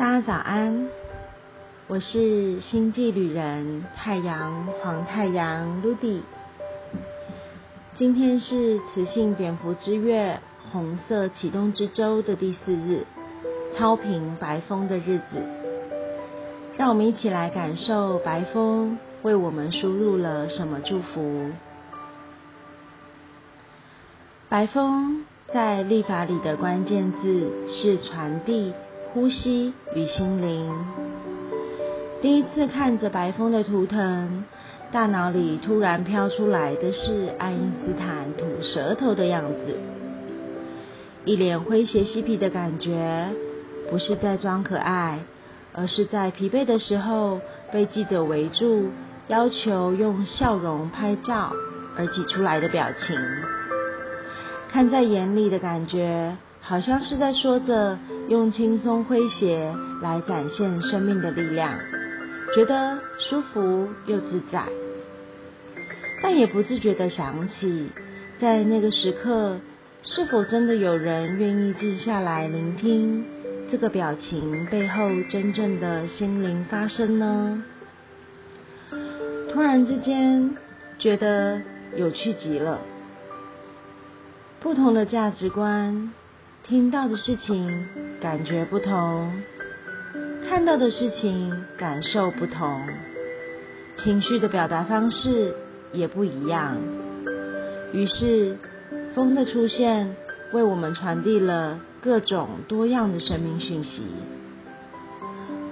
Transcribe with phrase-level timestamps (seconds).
[0.00, 0.88] 大家早安，
[1.86, 6.22] 我是星际旅人太阳黄太阳 Ludy。
[7.94, 10.40] 今天是雌性蝙蝠之月
[10.72, 13.04] 红色启动之周的第四日，
[13.76, 15.46] 超频白风的日子。
[16.78, 21.50] 让我们一起来感受白风为我们输入了什么祝福。
[24.48, 28.72] 白风在立法里的关键字是传递。
[29.12, 30.72] 呼吸与心灵。
[32.22, 34.44] 第一次看着白风的图腾，
[34.92, 39.76] 大脑里突然飘出来的是爱因斯坦吐舌头的样子，
[41.24, 43.30] 一脸诙谐嬉皮的感觉，
[43.90, 45.18] 不是在装可爱，
[45.74, 47.40] 而是在疲惫的时候
[47.72, 48.90] 被记者围住，
[49.26, 51.52] 要求用笑容拍照
[51.96, 53.18] 而挤出来的表情，
[54.70, 56.36] 看在眼里的感觉。
[56.62, 57.98] 好像是在说着
[58.30, 61.76] 用轻松诙谐来展现生命的力量，
[62.54, 64.62] 觉得舒服又自在，
[66.22, 67.88] 但也不自觉的想起，
[68.38, 69.56] 在那个时刻，
[70.04, 73.24] 是否真的有人愿意静下来聆听
[73.68, 77.64] 这个表情背后真正的心灵发声呢？
[79.52, 80.56] 突然之间
[81.00, 81.60] 觉得
[81.96, 82.78] 有趣极了，
[84.60, 86.12] 不同的价值观。
[86.62, 87.88] 听到的事情
[88.20, 89.32] 感觉不同，
[90.46, 92.82] 看到的事情感受不同，
[93.96, 95.54] 情绪的表达方式
[95.92, 96.76] 也不一样。
[97.94, 98.56] 于是，
[99.14, 100.14] 风的出现
[100.52, 104.02] 为我们传递了各种多样的生命讯息。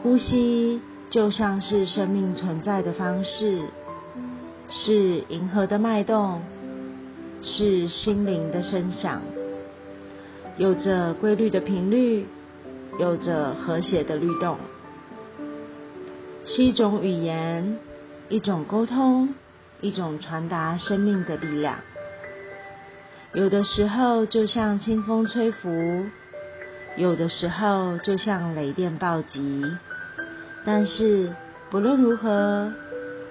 [0.03, 3.61] 呼吸就像是生命存在的方式，
[4.71, 6.41] 是银河的脉动，
[7.43, 9.21] 是心灵的声响。
[10.57, 12.27] 有着规律的频率，
[12.99, 14.57] 有着和谐的律动，
[16.45, 17.79] 是一种语言，
[18.29, 19.35] 一种沟通，
[19.81, 21.77] 一种传达生命的力量。
[23.35, 26.07] 有的时候就像清风吹拂，
[26.97, 29.65] 有的时候就像雷电暴击。
[30.65, 31.33] 但是
[31.71, 32.73] 不论如何，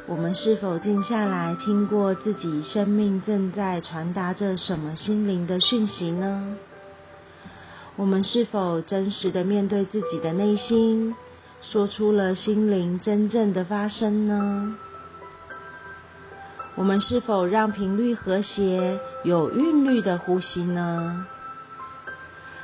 [0.06, 6.56] 我们是否静下来听过自己生命正在传达着什么心灵的讯息呢？
[7.97, 11.16] 我们是否真实的面对自己的内心，
[11.63, 14.75] 说出了心灵真正的发声呢？
[16.75, 21.25] 我们是否让频率和谐、有韵律的呼吸呢？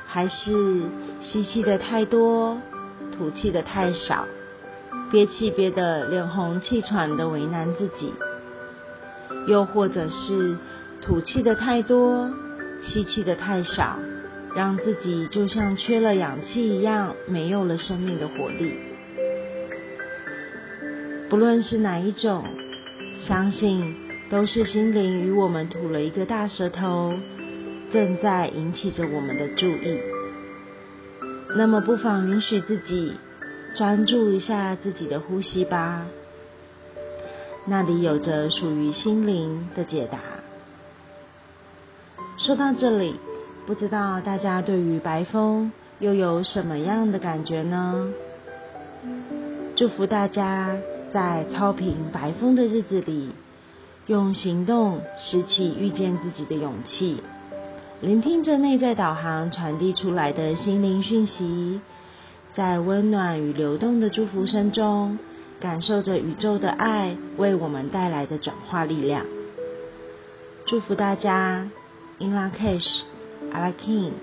[0.06, 0.82] 还是
[1.20, 2.56] 吸气的太多，
[3.10, 4.26] 吐气的太少，
[5.10, 8.14] 憋气憋得脸红气喘的为难自己？
[9.48, 10.56] 又或者是
[11.02, 12.30] 吐气的太多，
[12.84, 13.98] 吸气的太少？
[14.54, 18.76] 让自己就像缺了氧气一样，没有了生命的活力。
[21.28, 22.44] 不论是哪一种，
[23.20, 23.96] 相信
[24.30, 27.14] 都是心灵与我们吐了一个大舌头，
[27.92, 29.98] 正在引起着我们的注意。
[31.56, 33.14] 那么，不妨允许自己
[33.76, 36.06] 专注一下自己的呼吸吧，
[37.66, 40.20] 那里有着属于心灵的解答。
[42.38, 43.16] 说到这里。
[43.66, 48.10] 不知道大家对于白风又有什么样的感觉呢？
[49.74, 50.76] 祝福大家
[51.12, 53.30] 在超频白风的日子里，
[54.06, 57.22] 用行动拾起遇见自己的勇气，
[58.02, 61.80] 聆听着内在导航传递出来的心灵讯息，
[62.52, 65.18] 在温暖与流动的祝福声中，
[65.58, 69.24] 感受着宇宙的爱为我们带来的转化力量。
[70.66, 71.66] 祝福大家
[72.18, 73.13] ，In La Cash。
[73.54, 74.18] Akin